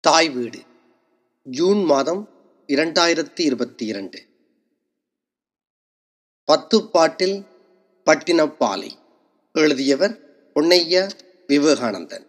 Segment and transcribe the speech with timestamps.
[0.00, 0.60] தாய் வீடு
[1.42, 2.28] ஜூன் மாதம்
[2.66, 4.26] இரண்டாயிரத்தி இருபத்தி இரண்டு.
[6.44, 7.44] பத்து பாட்டில்
[8.06, 8.90] பட்டினப்பாலை
[9.52, 10.20] எழுதியவர்
[10.54, 11.10] பொன்னையா
[11.48, 12.26] விவேகானந்தன்.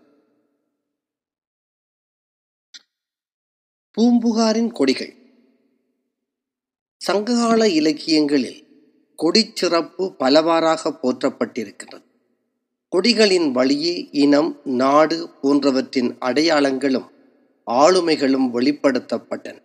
[3.98, 5.14] பூம்புகாரின் கொடிகள்.
[6.98, 8.68] சங்ககால இலக்கியங்களில்
[9.18, 12.04] கொடிச்சிறப்பு பலவாறாக போற்றப்பட்டிருக்கிறது
[12.92, 17.11] கொடிகளின் வழியே இனம் நாடு போன்றவற்றின் அடையாளங்களும்
[17.72, 19.62] ஆளுமைகளும் வெளிப்படுத்தப்பட்டன.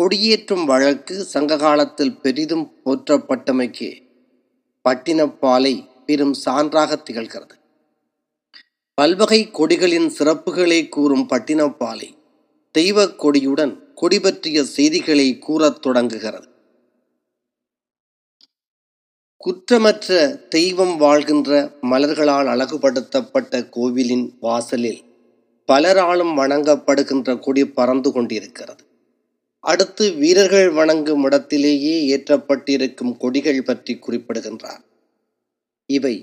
[0.00, 4.02] கொடியேற்றும் வழக்கு சங்ககாலத்தில் பெரிதும் போற்றப்பட்டமைக்கு
[4.88, 7.58] பட்டினப்பாலை பெரும் சான்றாக திகழ்கிறது.
[8.94, 12.18] பல்வகை கொடிகளின் சிறப்புகளை கூறும் பட்டினப்பாலை
[12.70, 16.48] தெய்வக் கொடியுடன் கொடி பற்றிய செய்திகளை கூறத் தொடங்குகிறது.
[19.36, 25.09] குற்றமற்ற தெய்வம் வாழ்கின்ற மலர்களால் அழகுபடுத்தப்பட்ட கோவிலின் வாசலில்
[25.70, 28.82] பலராலும் வணங்கப்படுகின்ற கொடி பறந்து கொண்டிருக்கிறது.
[29.64, 34.82] அடுத்து வீரர்கள் வணங்கும் இடத்திலேயே ஏற்றப்பட்டிருக்கும் கொடிகள் பற்றி குறிப்பிடுகின்றார்.
[35.86, 36.14] இவை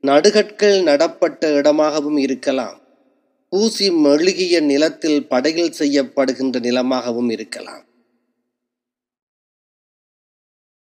[0.00, 2.76] நடுகற்கள் நடப்பட்ட இடமாகவும் இருக்கலாம்.
[3.48, 7.82] பூசி மெழுகிய நிலத்தில் படையில் செய்யப்படுகின்ற நிலமாகவும் இருக்கலாம்.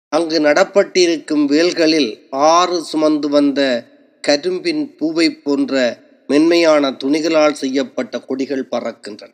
[0.10, 3.62] அங்கு நடப்பட்டிருக்கும் வேல்களில் ஆறு சுமந்து வந்த
[4.28, 9.34] கரும்பின் பூவை போன்ற மென்மையான துணிகளால் செய்யப்பட்ட கொடிகள் பறக்கின்றன.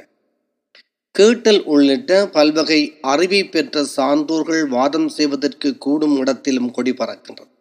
[1.12, 7.52] கேட்டல் உள்ளிட்ட பல்வகை அறிவை பெற்ற சான்றோர்கள் வாதம் செய்வதற்கு கூடும் இடத்திலும் கொடி பறக்கின்றது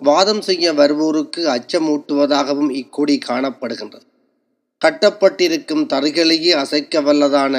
[0.00, 4.06] வாதம் செய்ய வருவோருக்கு அச்சமூட்டுவதாகவும் இக்கொடி காணப்படுகின்றது.
[4.82, 7.54] கட்டப்பட்டிருக்கும் தறிகளையே அசைக்க வல்லதான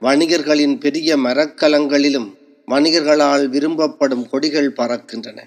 [0.00, 2.28] வணிகர்களின் பெரிய மரக்கலங்களிலும்
[2.68, 5.38] வணிகர்களால் விரும்பப்படும் கொடிகள் பறக்கின்றன.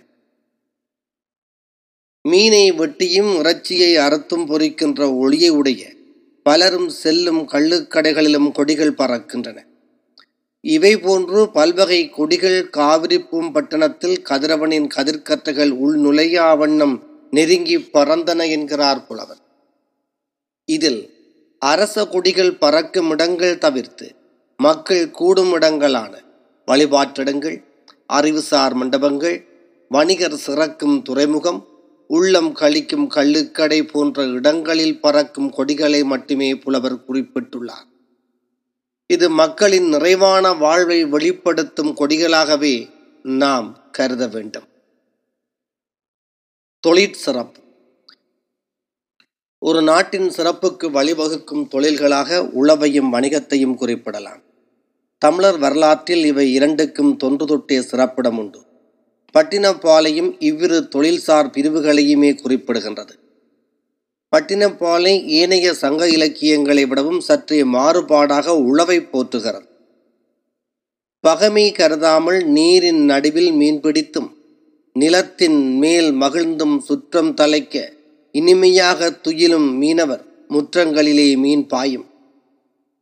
[2.26, 5.82] மீனை வெட்டியும் இறைச்சியை அறுத்தும் பொறிக்கின்ற ஒளியை உடைய
[6.46, 9.58] பலரும் செல்லும் கள்ளுக்கடைகளிலும் கொடிகள் பறக்கின்றன.
[10.64, 16.96] இவை போன்று பல்வகை கொடிகள் காவிரிப்பும் பட்டணத்தில் கதிரவனின் கதிர்கற்றைகள் உள் நுழையா வண்ணம்
[17.32, 19.42] நெருங்கி பறந்தன என்கிறார் புலவர்.
[20.70, 21.02] இதில்
[21.62, 24.08] அரச கொடிகள் பறக்கும் இடங்கள் தவிர்த்து
[24.60, 26.14] மக்கள் கூடும் இடங்களான
[26.68, 27.58] வழிபாட்டிடங்கள்
[28.08, 29.38] அறிவுசார் மண்டபங்கள்
[29.92, 31.62] வணிகர் சிறக்கும் துறைமுகம்
[32.08, 37.88] உள்ளம் கழிக்கும் கள்ளுக்கடை போன்ற இடங்களில் பறக்கும் கொடிகளை மட்டுமே புலவர் குறிப்பிட்டுள்ளார்.
[39.08, 42.90] இது மக்களின் நிறைவான வாழ்வை வெளிப்படுத்தும் கொடிகளாகவே
[43.24, 44.68] நாம் கருத வேண்டும்.
[46.88, 47.64] தொழிற்சிறப்பு
[49.60, 54.42] ஒரு நாட்டின் சிறப்புக்கு வழிவகுக்கும் தொழில்களாக உளவையும் வணிகத்தையும் குறிப்பிடலாம்.
[55.18, 58.62] தமிழர் வரலாற்றில் இவை இரண்டுக்கும் தொன்று தொட்டே சிறப்பிடம் உண்டு
[59.36, 63.14] பட்டினப்பாலையும் இவ்விரு தொழில்சார் பிரிவுகளையுமே குறிப்பிடுகின்றது.
[64.32, 69.68] பட்டினப்பாலை ஏனைய சங்க இலக்கியங்களை விடவும் சற்றே மாறுபாடாக உழவை போற்றுகிறது.
[71.28, 74.30] பகமை கருதாமல் நீரின் நடுவில் மீன்பிடித்தும்
[74.94, 77.94] நிலத்தின் மேல் மகிழ்ந்தும் சுற்றம் தலைக்க
[78.32, 82.06] இனிமையாக துயிலும் மீனவர் முற்றங்களிலே மீன் பாயும்.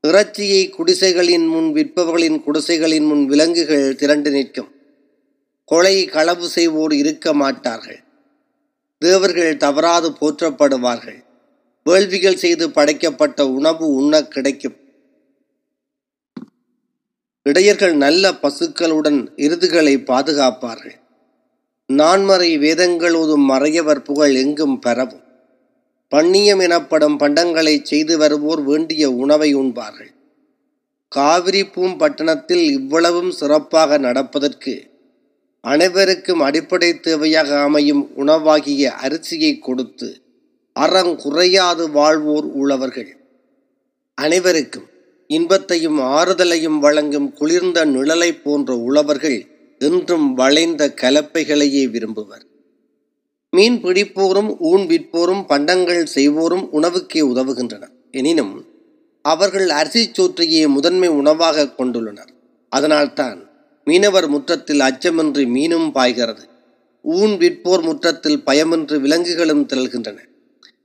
[0.01, 4.71] இறைச்சியை குடிசைகளின் முன் விற்பவர்களின் குடிசைகளின் முன் விலங்குகள் திரண்டு நிற்கும்.
[5.73, 7.99] கொலை களவு செய்வோர் இருக்க மாட்டார்கள்.
[8.99, 11.23] தேவர்கள் தவறாது போற்றப்படுவார்கள்.
[11.83, 14.75] வேள்விகள் செய்து படைக்கப்பட்ட உணவு உண்ண கிடைக்கும்.
[17.41, 20.95] இடையர்கள் நல்ல பசுக்களுடன் இருதுகளை பாதுகாப்பார்கள்.
[21.87, 25.23] நான்மறை வேதங்கள் ஓதும் மறையவர் புகழ் எங்கும் பரவும்.
[26.15, 30.11] பண்ணியம் எனப்படும் பண்டங்களை செய்து வருவோர் வேண்டிய உணவை உண்பார்கள்.
[31.07, 34.91] காவிரி பூம்பட்டணத்தில் இவ்வளவும் சிறப்பாக நடப்பதற்கு
[35.63, 40.21] அனைவருக்கும் அடிப்படை தேவையாக அமையும் உணவாகிய அரிசியை கொடுத்து
[40.73, 43.11] அறம் குறையாது வாழ்வோர் உழவர்கள்
[44.15, 44.87] அனைவருக்கும்
[45.27, 49.47] இன்பத்தையும் ஆறுதலையும் வழங்கும் குளிர்ந்த நிழலை போன்ற உழவர்கள்
[49.79, 52.43] என்றும் வளைந்த கலப்பைகளையே விரும்புவர்.
[53.49, 57.93] மீன் பிடிப்போரும் ஊன் விற்போரும் பண்டங்கள் செய்வோரும் உணவுக்கே உதவுகின்றனர்.
[58.11, 58.53] எனினும்
[59.21, 62.31] அவர்கள் அரிசி சோற்றையே முதன்மை உணவாக கொண்டுள்ளனர்.
[62.69, 63.52] அதனால்தான்
[63.85, 66.43] மீனவர் முற்றத்தில் அச்சமின்றி மீனும் பாய்கிறது.
[67.01, 70.17] ஊன் விற்போர் முற்றத்தில் பயமின்றி விலங்குகளும் திரள்கின்றன.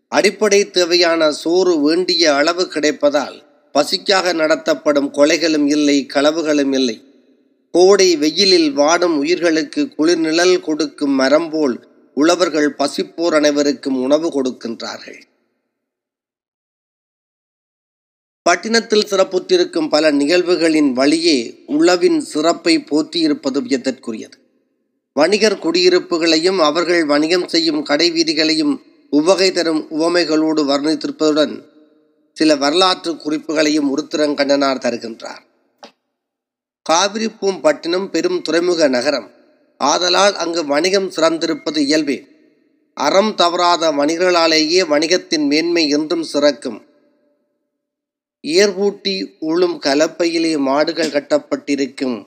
[0.08, 3.36] அடிப்படை தேவையான சோறு வேண்டிய அளவு கிடைப்பதால்
[3.74, 7.04] பசிக்காக நடத்தப்படும் கொலைகளும் இல்லை களவுகளும் இல்லை.
[7.70, 15.20] கோடை வெயிலில் வாடும் உயிர்களுக்கு குளிர் நிழல் கொடுக்கும் மரம் போல் உழவர்கள் பசிப்போர் அனைவருக்கும் உணவு கொடுக்கின்றார்கள்.
[18.48, 24.36] பட்டினத்தில் சிறப்புற்றிருக்கும் பல நிகழ்வுகளின் வழியே உளவின் சிறப்பை போற்றியிருப்பது வியத்திற்குரியது
[25.12, 28.80] வணிகர் குடியிருப்புகளையும் அவர்கள் வணிகம் செய்யும் கடை வீதிகளையும்
[29.10, 31.62] உவகை தரும் உவமைகளோடு வர்ணித்திருப்பதுடன்
[32.32, 35.44] சில வரலாற்று குறிப்புகளையும் உருத்திரங்கண்ணனார் தருகின்றார்.
[36.90, 39.30] காவிரிப்பூம் பட்டினம் பெரும் துறைமுக நகரம்.
[39.78, 42.24] ஆதலால் அங்கு வணிகம் சிறந்திருப்பது இயல்பே.
[42.94, 46.86] அறம் தவறாத வணிகர்களாலேயே வணிகத்தின் மேன்மை என்றும் சிறக்கும்.
[48.56, 52.26] ஏர்பூட்டி உளும் கலப்பையிலே மாடுகள் கட்டப்பட்டிருக்கும்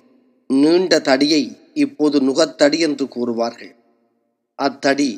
[0.50, 3.74] நீண்ட தடியை இப்போது நுகத்தடி என்று கூறுவார்கள்.
[4.60, 5.12] அத்தடி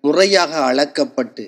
[0.00, 1.44] முறையாக அளக்கப்பட்டு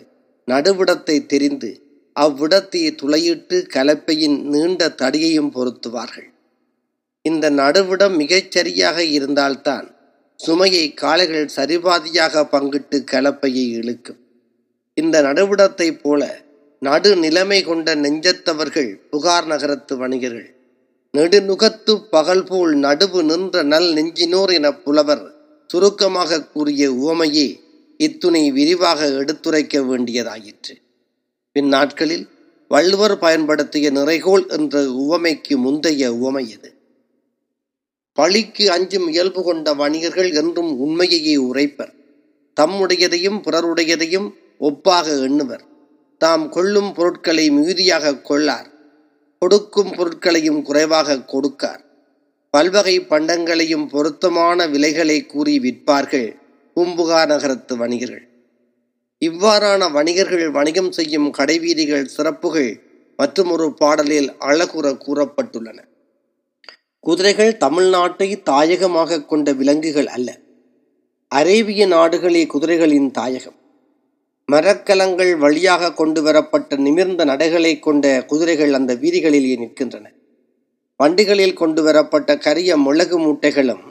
[0.48, 1.70] நடுவிடத்தை தெரிந்து
[2.16, 6.28] அவ்விடத்தை துளையிட்டு கலப்பையின் நீண்ட தடியையும் பொருத்துவார்கள்.
[7.22, 9.86] இந்த நடுவிடம் மிகச்சரியாக இருந்தால்தான்
[10.40, 14.20] சுமையை காளைகள் சரிபாதியாக பங்கிட்டு கலப்பையை இழுக்கும்.
[14.94, 16.22] இந்த நடுவிடத்தைப் போல
[16.86, 20.48] நடு நிலைமை கொண்ட நெஞ்சத்தவர்கள் புகார் நகரத்து வணிகர்கள்.
[21.14, 25.24] நெடுநுகத்து பகல் போல் நடுவு நின்ற நல் நெஞ்சினோர் என புலவர்
[25.70, 27.48] சுருக்கமாக கூறிய உவமையே
[27.96, 30.74] இத்துணை விரிவாக எடுத்துரைக்க வேண்டியதாயிற்று.
[31.52, 32.24] பின்னாட்களில்
[32.68, 36.70] வள்ளுவர் பயன்படுத்திய நிறைகோள் என்ற உவமைக்கு முந்தைய உவமை இது.
[38.18, 41.92] பழிக்கு அஞ்சும் இயல்பு கொண்ட வணிகர்கள் என்றும் உண்மையையே உரைப்பர்.
[42.60, 44.28] தம்முடையதையும் பிறருடையதையும்
[44.60, 45.64] ஒப்பாக எண்ணுவர்.
[46.18, 48.68] தாம் கொள்ளும் பொருட்களை மிகுதியாக கொள்ளார்
[49.38, 51.82] கொடுக்கும் பொருட்களையும் குறைவாக கொடுக்கார்.
[52.50, 56.36] பல்வகை பண்டங்களையும் பொருத்தமான விலைகளை கூறி விற்பார்கள்
[56.74, 58.28] பூம்புகார் நகரத்து வணிகர்கள்.
[59.20, 62.82] இவ்வாறான வணிகர்கள் வணிகம் செய்யும் கடைவீதிகள் சிறப்புகள்
[63.16, 65.78] மற்றும் ஒரு பாடலில் அழகுற கூறப்பட்டுள்ளன.
[67.00, 70.38] குதிரைகள் தமிழ்நாட்டை தாயகமாக கொண்ட விலங்குகள் அல்ல.
[71.28, 73.58] அரேபிய நாடுகளே குதிரைகளின் தாயகம்.
[74.48, 80.06] மரக்கலங்கள் வழியாக கொண்டு வரப்பட்ட நிமிர்ந்த நடைகளை கொண்ட குதிரைகள் அந்த வீதிகளிலே நிற்கின்றன.
[80.96, 83.82] வண்டிகளில் கொண்டு வரப்பட்ட கரிய மிளகு மூட்டைகளும்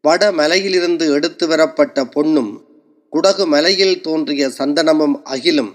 [0.00, 2.64] வட மலையிலிருந்து எடுத்து வரப்பட்ட பொன்னும்
[3.12, 5.72] குடகு மலையில் தோன்றிய சந்தனமும் அகிலும்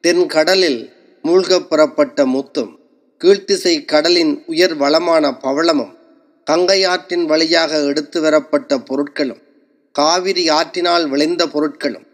[0.00, 0.80] தென் கடலில்
[1.22, 2.72] மூழ்கப் புறப்பட்ட முத்தும்
[3.20, 5.92] கீழ்த்திசை கடலின் உயர் வளமான பவளமும்
[6.44, 9.42] கங்கை ஆற்றின் வழியாக எடுத்து வரப்பட்ட பொருட்களும்
[9.92, 12.06] காவிரி ஆற்றினால் விளைந்த பொருட்களும்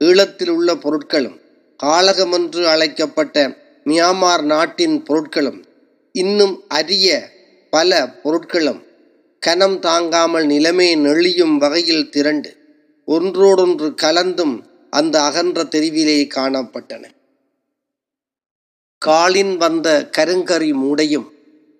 [0.00, 1.40] ஈழத்தில் உள்ள பொருட்களும்
[1.82, 3.48] காளகமென்று அழைக்கப்பட்ட
[3.84, 5.64] மியான்மார் நாட்டின் பொருட்களும்
[6.12, 7.28] இன்னும் அரிய
[7.70, 8.84] பல பொருட்களும்
[9.38, 12.56] கனம் தாங்காமல் நிலைமை நெளியும் வகையில் திரண்டு
[13.06, 17.04] ஒன்றோடொன்று கலந்தும் அந்த அகன்ற தெருவிலே காணப்பட்டன.
[18.98, 21.32] காலின் வந்த கருங்கரி மூடையும்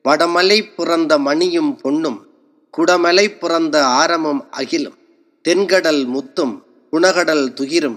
[0.05, 2.27] வடமலை பிறந்த மணியும் பொன்னும்
[2.79, 4.99] குடமலை பிறந்த ஆரமும் அகிலும்
[5.45, 6.64] தென்கடல் முத்தும்
[6.95, 7.97] குணகடல் துகிரும்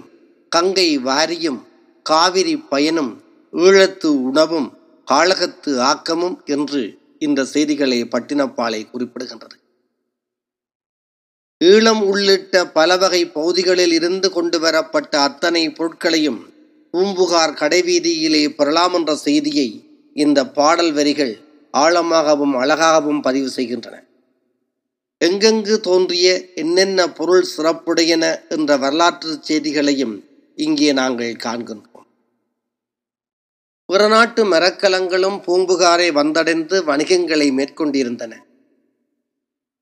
[0.51, 1.59] கங்கை வாரியும்
[2.05, 3.11] காவிரி பயனும்
[3.53, 4.69] ஈழத்து உணவும்
[5.07, 6.81] காளகத்து ஆக்கமும் என்று
[7.25, 9.55] இந்த செய்திகளை பட்டினப்பாலை குறிப்பிடுகின்றது.
[11.61, 16.41] ஈழம் உள்ளிட்ட பல வகை பகுதிகளில் இருந்து கொண்டு வரப்பட்ட அத்தனை பொருட்களையும்
[16.93, 19.69] பூம்புகார் கடைவீதியிலே பெறலாம் என்ற செய்தியை
[20.15, 21.33] இந்த பாடல் வரிகள்
[21.73, 23.95] ஆழமாகவும் அழகாகவும் பதிவு செய்கின்றன.
[25.21, 30.23] எங்கெங்கு தோன்றிய என்னென்ன பொருள் சிறப்புடையன என்ற வரலாற்று செய்திகளையும்
[30.55, 32.05] இங்கே நாங்கள் காண்கின்றோம்.
[33.85, 38.33] புறநாட்டு மரக்கலங்களும் பூம்புகாரை வந்தடைந்து வணிகங்களை மேற்கொண்டிருந்தன.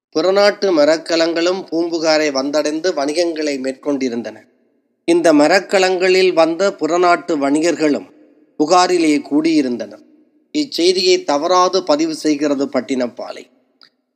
[0.10, 4.38] புறநாட்டு மரக்கலங்களும் பூம்புகாரை வந்தடைந்து வணிகங்களை மேற்கொண்டிருந்தன.
[5.06, 8.08] இந்த மரக்கலங்களில் வந்த புறநாட்டு வணிகர்களும்
[8.60, 10.04] புகாரிலே கூடியிருந்தனர்.
[10.54, 13.46] இச்செய்தியை தவறாது பதிவு செய்கிறது பட்டினப்பாலை.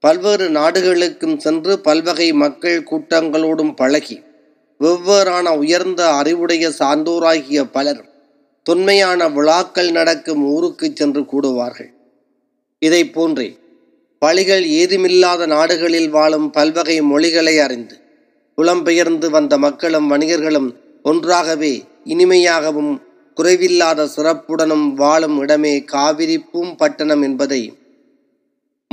[0.03, 4.17] பல்வேறு நாடுகளுக்கும் சென்று பல்வகை மக்கள் கூட்டங்களோடும் பழகி
[4.79, 8.03] வெவ்வேறான உயர்ந்த அறிவுடைய சான்றோராகிய பலர்
[8.65, 11.89] தொன்மையான விழாக்கள் நடக்கும் ஊருக்கு சென்று கூடுவார்கள்.
[12.81, 13.49] இதை போன்றே
[14.21, 17.97] பழிகள் ஏதுமில்லாத நாடுகளில் வாழும் பல்வகை மொழிகளை அறிந்து
[18.57, 20.69] புலம்பெயர்ந்து வந்த மக்களும் வணிகர்களும்
[21.05, 21.73] ஒன்றாகவே
[22.05, 22.93] இனிமையாகவும்
[23.37, 27.61] குறைவில்லாத சிறப்புடனும் வாழும் இடமே காவிரி பூம்பட்டணம் என்பதை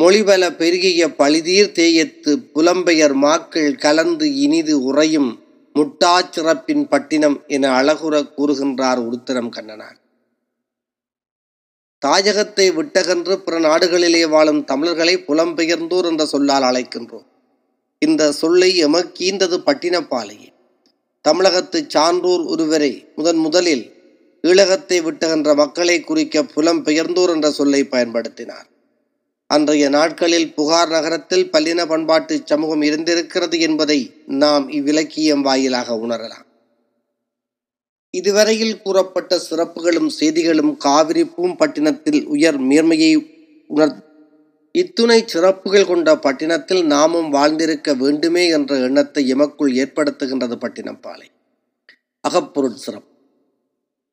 [0.00, 5.30] மொழிபல பெருகிய பழிதீர் தேயத்து புலம்பெயர் மாக்கள் கலந்து இனிது உறையும்
[5.74, 9.96] முட்டாச்சிறப்பின் பட்டினம் என அழகுற கூறுகின்றார் உருத்திரம் கண்ணனார்.
[12.02, 17.26] தாயகத்தை விட்டகன்று பிற நாடுகளிலே வாழும் தமிழர்களை புலம்பெயர்ந்தோர் என்ற சொல்லால் அழைக்கின்றோம்.
[17.98, 20.52] இந்த சொல்லை எமக்கீந்தது பட்டினப்பாலையே.
[21.20, 23.84] தமிழகத்து சான்றோர் ஒருவரை முதன் முதலில்
[24.44, 28.66] ஈழகத்தை விட்டகன்ற மக்களை குறிக்க புலம்பெயர்ந்தோர் என்ற சொல்லை பயன்படுத்தினார்.
[29.46, 36.44] அன்றைய நாட்களில் புகார் நகரத்தில் பல்லின பண்பாட்டு சமூகம் இருந்திருக்கிறது என்பதை நாம் இவ்விலக்கியம் வாயிலாக உணரலாம்.
[38.10, 43.12] இதுவரையில் கூறப்பட்ட சிறப்புகளும் செய்திகளும் காவிரி பூம்பட்டினத்தில் உயர் மேன்மையை
[43.66, 43.94] உணர்
[44.72, 51.28] இத்துணை சிறப்புகள் கொண்ட பட்டினத்தில் நாமும் வாழ்ந்திருக்க வேண்டுமே என்ற எண்ணத்தை எமக்குள் ஏற்படுத்துகின்றது பட்டினப்பாலை.
[52.28, 53.15] அகப்பொருட் சிறப்பு.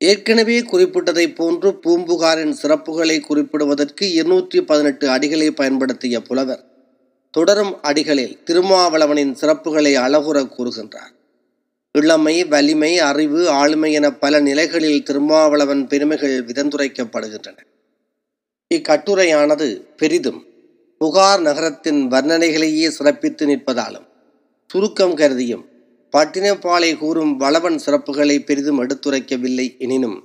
[0.10, 6.64] ஏற்கனவே குறிப்பிட்டதைப் போன்று பூம்புகாரின் சிறப்புகளை குறிப்பிடுவதற்கு இருநூற்றி பதினெட்டு அடிகளை பயன்படுத்திய புலவர்
[7.32, 11.14] தொடரும் அடிகளில் திருமாவளவனின் சிறப்புகளை அழகுற கூறுகின்றார்.
[11.92, 17.60] இளமை வலிமை அறிவு ஆளுமை என பல நிலைகளில் திருமாவளவன் பெருமைகள் விதந்துரைக்கப்படுகின்றன.
[18.76, 19.68] இக்கட்டுரையானது
[19.98, 20.42] பெரிதும்
[20.98, 24.08] புகார் நகரத்தின் வர்ணனைகளையே சிறப்பித்து நிற்பதாலும்
[24.70, 25.66] சுருக்கம் கருதியும்
[26.14, 30.18] பட்டினப்பாலை கூறும் வளவன் சிறப்புகளை பெரிதும் எடுத்துரைக்கவில்லை எனினும்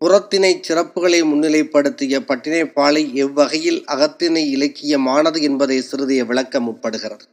[0.00, 7.24] புறத்தினை சிறப்புகளை முன்னிலைப்படுத்திய பட்டினைப்பாலை எவ்வகையில் அகத்தினை இலக்கியமானது என்பதை சிறிதைய விளக்க முற்படுகிறது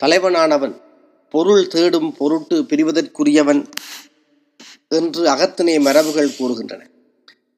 [0.00, 0.80] தலைவனானவன்
[1.34, 3.62] பொருள் தேடும் பொருட்டு பிரிவதற்குரியவன்
[4.88, 6.82] என்று அகத்தினை மரபுகள் கூறுகின்றன.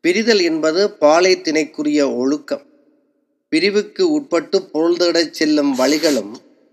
[0.04, 2.64] பிரிதல் என்பது பாலை திணைக்குரிய ஒழுக்கம்.
[3.48, 6.32] பிரிவுக்கு உட்பட்டு பொருள் தேடச் செல்லும் வழிகளும்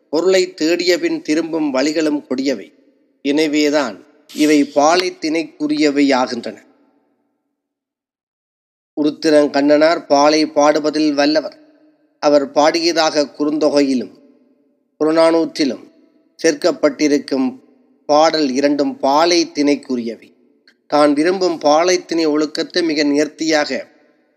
[0.10, 2.74] பொருளை தேடியபின் திரும்பும் வழிகளும் கொடியவை.
[3.22, 6.58] எனவேதான் இவை பாலை திணைக்குரியவையாகின்றன
[8.98, 11.58] ஆகின்றன கண்ணனார் பாலை பாடுவதில் வல்லவர்.
[12.20, 14.14] அவர் பாடியதாக குறுந்தொகையிலும்
[15.00, 15.84] புறநானூற்றிலும்
[16.44, 17.60] சேர்க்கப்பட்டிருக்கும்
[18.06, 20.30] பாடல் இரண்டும் பாலை திணைக்குரியவை
[20.88, 23.88] தான் விரும்பும் பாலைத்திணை ஒழுக்கத்தை மிக நேர்த்தியாக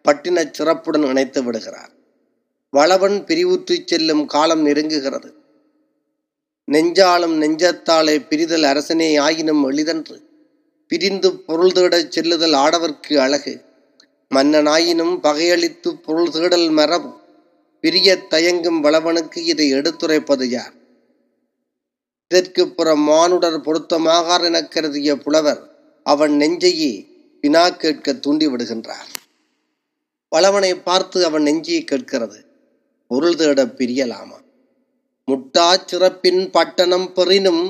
[0.04, 1.90] பட்டின சிறப்புடன் இணைத்து விடுகிறார்.
[2.70, 5.30] வளவன் பிரிவுற்றுச் செல்லும் காலம் நெருங்குகிறது.
[6.70, 10.22] நெஞ்சாலும் நெஞ்சத்தாலே பிரிதல் அரசனே ஆயினும் எளிதன்று.
[10.86, 13.60] பிரிந்து பொருள் தேடச் செல்லுதல் ஆடவர்க்கு அழகு.
[14.34, 17.18] மன்னனாயினும் பகையளித்து பொருள் தேடல் மரபு.
[17.80, 20.72] பிரிய தயங்கும் வளவனுக்கு இதை எடுத்துரைப்பது யார்?
[22.28, 25.70] இதற்கு புற மானுடர் பொருத்தமாகார் எனக் கருதிய புலவர்
[26.04, 27.06] அவன் நெஞ்சையே
[27.40, 29.08] வினா கேட்க தூண்டிவிடுகின்றார்.
[30.28, 32.44] வளவனை பார்த்து அவன் நெஞ்சியை கேட்கிறது.
[33.06, 34.39] பொருள் தேட பிரியலாமா?
[35.30, 37.64] முட்டாச்சிறப்பின் பட்டணம் பெறினும்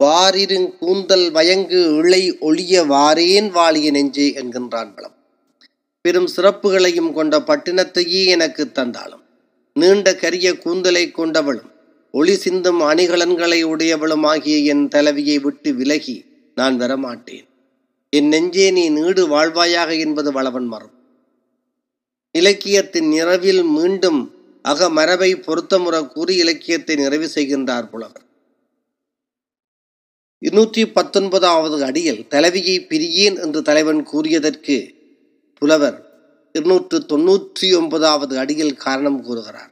[0.00, 5.16] வாரிருங் கூந்தல் வயங்கு இழை ஒளிய வாரேன் வாழிய நெஞ்சே என்கின்றான் வளம்.
[6.04, 9.22] பெரும் சிறப்புகளையும் கொண்ட பட்டினத்தையே எனக்கு தந்தாலும்
[9.76, 11.70] நீண்ட கரிய கூந்தலை கொண்டவளும்
[12.14, 16.16] ஒளி சிந்தும் அணிகலன்களை உடையவளும் ஆகிய என் தலைவியை விட்டு விலகி
[16.54, 17.46] நான் வரமாட்டேன்.
[18.10, 20.96] என் நெஞ்சே நீ நீடு வாழ்வாயாக என்பது வளவன் மரம்
[22.34, 24.20] இலக்கியத்தின் நிறவில் மீண்டும்
[24.64, 28.24] அகமரபை பொருத்தமுற கூறி இலக்கியத்தை நிறைவு செய்கின்றார் புலவர்.
[30.38, 34.76] இருநூற்றி பத்தொன்பதாவது அடியில் தலைவியை பிரியேன் என்று தலைவன் கூறியதற்கு
[35.54, 35.98] புலவர்
[36.52, 39.70] இருநூற்று தொன்னூற்றி ஒன்பதாவது அடியில் காரணம் கூறுகிறார்.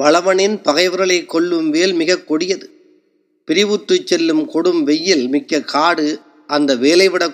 [0.00, 2.66] வளவனின் பகைவர்களை கொல்லும் வேல் மிக கொடியது.
[3.44, 7.32] பிரிவுற்று செல்லும் கொடும் வெயில் மிக்க காடு அந்த வேலை விட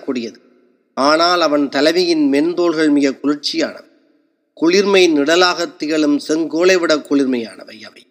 [0.93, 3.89] ஆனால் அவன் தலைவியின் மென்தோள்கள் மிக குளிர்ச்சியானவை.
[4.61, 8.07] குளிர்மை நிழலாக திகழும் செங்கோலை விட குளிர்மையானவை அவை.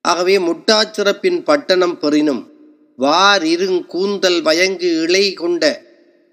[0.00, 2.42] ஆகவே முட்டாச்சிறப்பின் பட்டணம் பெறினும்
[2.96, 5.82] வார் இருங் கூந்தல் வயங்கு இலை கொண்ட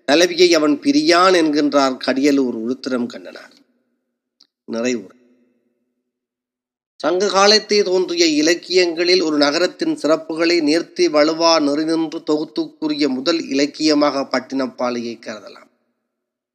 [0.05, 3.55] தலைவியை அவன் பிரியான் என்கின்றார் கடியலூர் உருத்திரம் கண்ணனார்.
[4.71, 5.17] நிறைவுரை.
[6.97, 15.68] சங்க காலத்தை தோன்றிய இலக்கியங்களில் ஒரு நகரத்தின் சிறப்புகளை நேர்த்தி வலுவா நெறிநின்று தொகுத்துக்குரிய முதல் இலக்கியமாக பட்டினப்பாலையை கருதலாம்.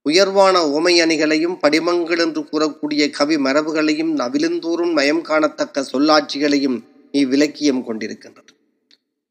[0.08, 6.82] உயர்வான உமை அணிகளையும் படிமங்கள் என்று கூறக்கூடிய கவி மரபுகளையும் நவிலுந்தோறும் மயம் காணத்தக்க சொல்லாட்சிகளையும்
[7.12, 8.52] இவ்விலக்கியம் கொண்டிருக்கின்றது.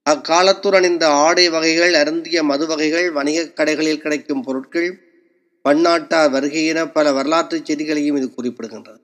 [0.09, 4.99] அக்காலத்துடன் அணிந்த ஆடை வகைகள் அருந்திய மது வகைகள் வணிகக் கடைகளில் கிடைக்கும் பொருட்கள்
[5.69, 9.01] பன்னாட்டார் வருகையின பல வரலாற்றுச் செய்திகளையும் இது குறிப்பிடுகின்றது.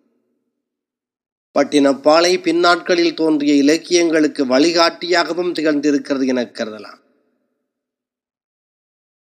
[1.60, 6.99] பட்டினப்பாலை பின்னாட்களில் தோன்றிய இலக்கியங்களுக்கு வழிகாட்டியாகவும் திகழ்ந்திருக்கிறது என கருதலாம்.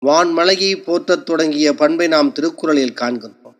[0.05, 3.55] வான்மலையை போற்றத் தொடங்கிய பண்பை நாம் திருக்குறளில் காண்கின்றோம்.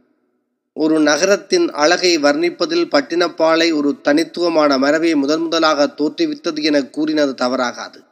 [0.74, 8.04] ஒரு நகரத்தின் அழகை வர்ணிப்பதில் பட்டினப்பாலை ஒரு தனித்துவமான மரபை முதன் முதலாக தோற்றுவித்தது என கூறினது தவறாகாது.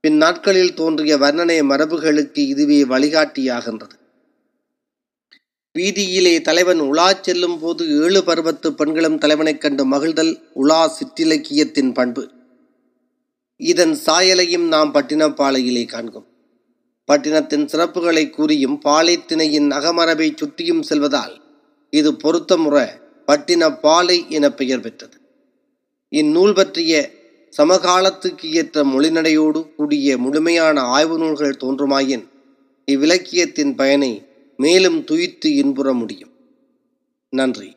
[0.00, 3.96] பின் நாட்களில் தோன்றிய வர்ணனை மரபுகளுக்கு இதுவே வழிகாட்டியாகின்றது.
[5.78, 12.30] வீதியிலே தலைவன் உலா செல்லும் போது ஏழு பருவத்து பெண்களும் தலைவனைக் கண்டு மகிழ்தல் உலா சிற்றிலக்கியத்தின் பண்பு.
[13.56, 16.26] இதன் சாயலையும் நாம் பட்டினப்பாலையிலே காண்கும்
[17.08, 21.42] பட்டினத்தின் சிறப்புகளை கூறியும் பாலைத்திணையின் அகமரபை சுற்றியும் செல்வதால்
[21.90, 22.86] இது பொருத்தமுற
[23.26, 25.16] பட்டின பாலை என பெயர் பெற்றது.
[26.08, 27.10] இந்நூல் பற்றிய
[27.58, 32.24] சமகாலத்துக்கு ஏற்ற மொழிநடையோடு கூடிய முழுமையான ஆய்வு நூல்கள் தோன்றுமாயின்
[32.86, 34.12] இவ்விலக்கியத்தின் பயனை
[34.56, 36.30] மேலும் துயித்து இன்புற முடியும்.
[37.32, 37.76] நன்றி.